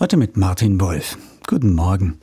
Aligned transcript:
Heute 0.00 0.16
mit 0.16 0.36
Martin 0.36 0.80
Wolf. 0.80 1.18
Guten 1.48 1.74
Morgen. 1.74 2.20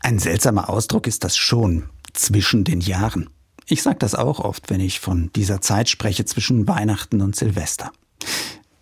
Ein 0.00 0.18
seltsamer 0.18 0.68
Ausdruck 0.68 1.06
ist 1.06 1.22
das 1.22 1.36
schon, 1.36 1.84
zwischen 2.14 2.64
den 2.64 2.80
Jahren. 2.80 3.30
Ich 3.66 3.80
sage 3.80 3.98
das 4.00 4.16
auch 4.16 4.40
oft, 4.40 4.68
wenn 4.68 4.80
ich 4.80 4.98
von 4.98 5.30
dieser 5.36 5.60
Zeit 5.60 5.88
spreche 5.88 6.24
zwischen 6.24 6.66
Weihnachten 6.66 7.20
und 7.20 7.36
Silvester. 7.36 7.92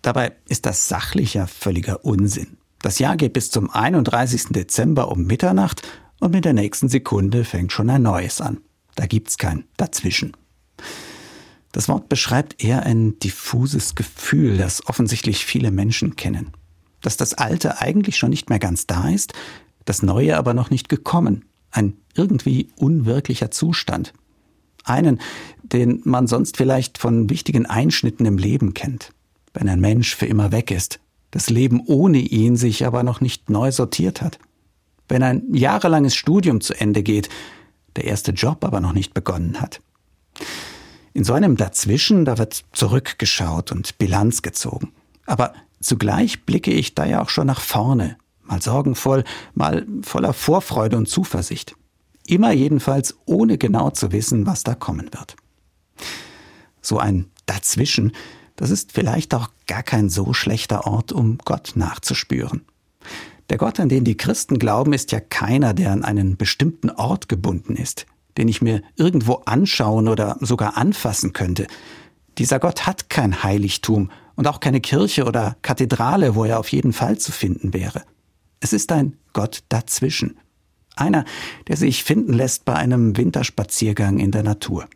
Dabei 0.01 0.31
ist 0.47 0.65
das 0.65 0.87
sachlicher 0.87 1.45
völliger 1.45 2.03
Unsinn. 2.03 2.57
Das 2.81 2.97
Jahr 2.97 3.15
geht 3.15 3.33
bis 3.33 3.51
zum 3.51 3.69
31. 3.69 4.45
Dezember 4.49 5.11
um 5.11 5.25
Mitternacht 5.25 5.87
und 6.19 6.33
mit 6.33 6.45
der 6.45 6.53
nächsten 6.53 6.89
Sekunde 6.89 7.45
fängt 7.45 7.71
schon 7.71 7.91
ein 7.91 8.01
neues 8.01 8.41
an. 8.41 8.57
Da 8.95 9.05
gibt's 9.05 9.37
kein 9.37 9.65
Dazwischen. 9.77 10.35
Das 11.73 11.87
Wort 11.87 12.09
beschreibt 12.09 12.63
eher 12.63 12.87
ein 12.87 13.19
diffuses 13.19 13.93
Gefühl, 13.93 14.57
das 14.57 14.87
offensichtlich 14.87 15.45
viele 15.45 15.69
Menschen 15.69 16.15
kennen 16.15 16.53
dass 17.01 17.17
das 17.17 17.33
Alte 17.33 17.81
eigentlich 17.81 18.17
schon 18.17 18.29
nicht 18.29 18.49
mehr 18.49 18.59
ganz 18.59 18.87
da 18.87 19.09
ist, 19.09 19.33
das 19.85 20.03
Neue 20.03 20.37
aber 20.37 20.53
noch 20.53 20.69
nicht 20.69 20.89
gekommen. 20.89 21.45
Ein 21.71 21.97
irgendwie 22.15 22.69
unwirklicher 22.75 23.51
Zustand. 23.51 24.13
Einen, 24.83 25.19
den 25.63 26.01
man 26.05 26.27
sonst 26.27 26.57
vielleicht 26.57 26.97
von 26.97 27.29
wichtigen 27.29 27.65
Einschnitten 27.65 28.25
im 28.25 28.37
Leben 28.37 28.73
kennt. 28.73 29.11
Wenn 29.53 29.69
ein 29.69 29.79
Mensch 29.79 30.15
für 30.15 30.25
immer 30.25 30.51
weg 30.51 30.71
ist, 30.71 30.99
das 31.31 31.49
Leben 31.49 31.81
ohne 31.85 32.19
ihn 32.19 32.55
sich 32.55 32.85
aber 32.85 33.03
noch 33.03 33.21
nicht 33.21 33.49
neu 33.49 33.71
sortiert 33.71 34.21
hat. 34.21 34.39
Wenn 35.09 35.23
ein 35.23 35.53
jahrelanges 35.53 36.15
Studium 36.15 36.61
zu 36.61 36.73
Ende 36.73 37.03
geht, 37.03 37.29
der 37.95 38.05
erste 38.05 38.31
Job 38.31 38.63
aber 38.63 38.79
noch 38.79 38.93
nicht 38.93 39.13
begonnen 39.13 39.59
hat. 39.59 39.81
In 41.13 41.23
so 41.23 41.33
einem 41.33 41.57
Dazwischen, 41.57 42.25
da 42.25 42.37
wird 42.37 42.63
zurückgeschaut 42.73 43.71
und 43.71 43.97
Bilanz 43.97 44.41
gezogen. 44.41 44.91
Aber 45.27 45.53
Zugleich 45.79 46.45
blicke 46.45 46.71
ich 46.71 46.95
da 46.95 47.05
ja 47.05 47.21
auch 47.21 47.29
schon 47.29 47.47
nach 47.47 47.61
vorne, 47.61 48.17
mal 48.43 48.61
sorgenvoll, 48.61 49.23
mal 49.53 49.85
voller 50.01 50.33
Vorfreude 50.33 50.97
und 50.97 51.07
Zuversicht. 51.07 51.75
Immer 52.25 52.51
jedenfalls 52.51 53.15
ohne 53.25 53.57
genau 53.57 53.91
zu 53.91 54.11
wissen, 54.11 54.45
was 54.45 54.63
da 54.63 54.75
kommen 54.75 55.09
wird. 55.13 55.35
So 56.81 56.97
ein 56.97 57.27
Dazwischen, 57.45 58.11
das 58.55 58.71
ist 58.71 58.91
vielleicht 58.91 59.33
auch 59.33 59.49
gar 59.67 59.83
kein 59.83 60.09
so 60.09 60.33
schlechter 60.33 60.87
Ort, 60.87 61.11
um 61.11 61.37
Gott 61.45 61.73
nachzuspüren. 61.75 62.65
Der 63.49 63.57
Gott, 63.57 63.79
an 63.79 63.87
den 63.87 64.03
die 64.03 64.17
Christen 64.17 64.59
glauben, 64.59 64.91
ist 64.91 65.11
ja 65.11 65.21
keiner, 65.21 65.73
der 65.73 65.91
an 65.91 66.03
einen 66.03 66.35
bestimmten 66.35 66.89
Ort 66.89 67.29
gebunden 67.29 67.75
ist, 67.75 68.07
den 68.37 68.49
ich 68.49 68.61
mir 68.61 68.81
irgendwo 68.97 69.35
anschauen 69.45 70.09
oder 70.09 70.37
sogar 70.41 70.75
anfassen 70.75 71.31
könnte. 71.31 71.67
Dieser 72.37 72.59
Gott 72.59 72.85
hat 72.85 73.09
kein 73.09 73.43
Heiligtum 73.43 74.09
und 74.37 74.47
auch 74.47 74.61
keine 74.61 74.79
Kirche 74.79 75.25
oder 75.25 75.57
Kathedrale, 75.63 76.35
wo 76.35 76.45
er 76.45 76.59
auf 76.59 76.71
jeden 76.71 76.93
Fall 76.93 77.17
zu 77.17 77.33
finden 77.33 77.73
wäre. 77.73 78.03
Es 78.61 78.71
ist 78.71 78.91
ein 78.93 79.17
Gott 79.33 79.63
dazwischen. 79.67 80.37
Einer, 80.95 81.25
der 81.67 81.75
sich 81.75 82.03
finden 82.03 82.33
lässt 82.33 82.63
bei 82.63 82.73
einem 82.73 83.17
Winterspaziergang 83.17 84.19
in 84.19 84.31
der 84.31 84.43
Natur. 84.43 84.87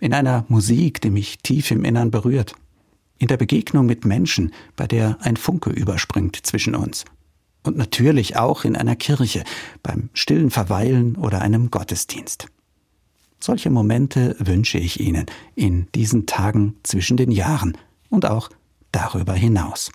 In 0.00 0.12
einer 0.12 0.44
Musik, 0.48 1.00
die 1.00 1.10
mich 1.10 1.38
tief 1.38 1.70
im 1.70 1.84
Innern 1.84 2.10
berührt. 2.10 2.54
In 3.18 3.28
der 3.28 3.36
Begegnung 3.36 3.86
mit 3.86 4.04
Menschen, 4.04 4.52
bei 4.76 4.86
der 4.86 5.18
ein 5.20 5.36
Funke 5.36 5.70
überspringt 5.70 6.36
zwischen 6.44 6.74
uns. 6.74 7.04
Und 7.64 7.76
natürlich 7.76 8.36
auch 8.36 8.64
in 8.64 8.76
einer 8.76 8.96
Kirche, 8.96 9.44
beim 9.82 10.08
stillen 10.14 10.50
Verweilen 10.50 11.16
oder 11.16 11.40
einem 11.40 11.70
Gottesdienst. 11.70 12.46
Solche 13.40 13.70
Momente 13.70 14.36
wünsche 14.38 14.78
ich 14.78 15.00
Ihnen 15.00 15.26
in 15.54 15.88
diesen 15.94 16.26
Tagen 16.26 16.76
zwischen 16.82 17.16
den 17.16 17.30
Jahren 17.30 17.76
und 18.08 18.26
auch 18.26 18.50
darüber 18.92 19.34
hinaus. 19.34 19.90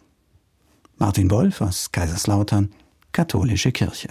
Martin 0.98 1.30
Wolf 1.32 1.62
aus 1.62 1.92
Kaiserslautern, 1.92 2.74
Katholische 3.12 3.72
Kirche. 3.72 4.02